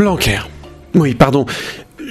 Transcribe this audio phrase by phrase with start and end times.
[0.00, 0.38] Blanquer.
[0.94, 1.44] Oui, pardon.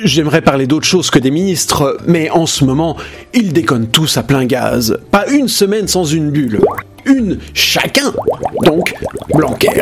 [0.04, 2.96] J'aimerais parler d'autre chose que des ministres, mais en ce moment,
[3.34, 5.00] ils déconnent tous à plein gaz.
[5.10, 6.62] Pas une semaine sans une bulle.
[7.08, 8.14] Une chacun.
[8.64, 8.94] Donc,
[9.34, 9.82] Blanquer.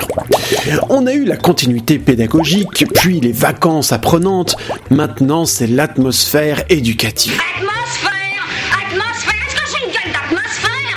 [0.87, 4.55] On a eu la continuité pédagogique, puis les vacances apprenantes.
[4.89, 7.37] Maintenant, c'est l'atmosphère éducative.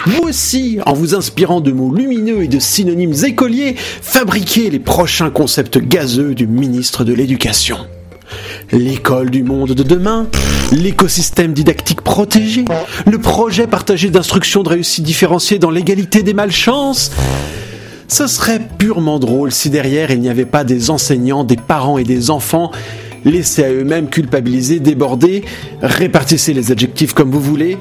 [0.06, 5.30] Vous aussi, en vous inspirant de mots lumineux et de synonymes écoliers, fabriquez les prochains
[5.30, 7.78] concepts gazeux du ministre de l'Éducation.
[8.72, 10.28] L'école du monde de demain,
[10.72, 12.64] l'écosystème didactique protégé,
[13.06, 17.10] le projet partagé d'instruction de réussite différenciée dans l'égalité des malchances.
[18.08, 22.04] Ce serait purement drôle si derrière il n'y avait pas des enseignants, des parents et
[22.04, 22.70] des enfants
[23.24, 25.44] laissés à eux-mêmes culpabiliser, débordés,
[25.82, 27.76] répartissez les adjectifs comme vous voulez,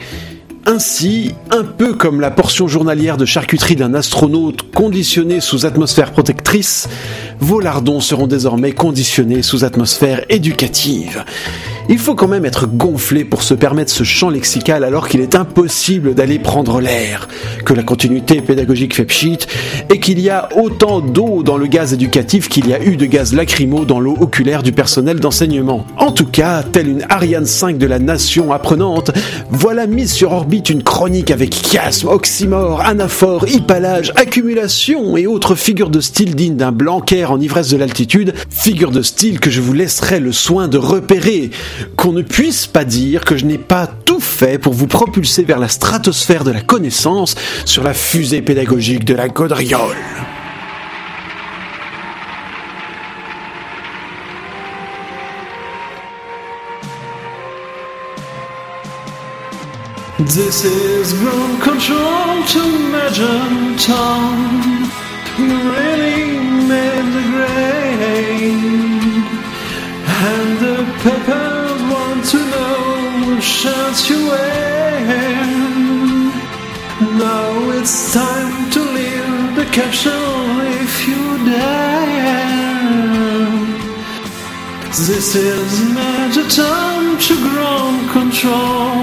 [0.66, 6.88] ainsi, un peu comme la portion journalière de charcuterie d'un astronaute conditionné sous atmosphère protectrice,
[7.40, 11.24] vos lardons seront désormais conditionnés sous atmosphère éducative.
[11.92, 15.34] Il faut quand même être gonflé pour se permettre ce champ lexical alors qu'il est
[15.34, 17.28] impossible d'aller prendre l'air,
[17.66, 19.40] que la continuité pédagogique fait pchit
[19.92, 23.08] et qu'il y a autant d'eau dans le gaz éducatif qu'il y a eu de
[23.08, 25.88] gaz lacrymo dans l'eau oculaire du personnel d'enseignement.
[25.98, 29.10] En tout cas, telle une Ariane 5 de la nation apprenante,
[29.50, 35.90] voilà mise sur orbite une chronique avec chiasme, oxymore, anaphore, hypalage, accumulation et autres figures
[35.90, 39.74] de style dignes d'un blanquaire en ivresse de l'altitude, figures de style que je vous
[39.74, 41.50] laisserai le soin de repérer
[41.96, 45.60] qu'on ne puisse pas dire que je n'ai pas tout fait pour vous propulser vers
[45.60, 49.98] la stratosphère de la connaissance sur la fusée pédagogique de la gaudriole.
[73.62, 75.40] Shirts you wear.
[77.26, 82.80] Now it's time to leave the capsule if you dare.
[85.10, 85.70] This is
[86.00, 88.96] Major Tom to ground control.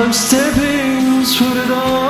[0.00, 2.08] I'm stepping through it all.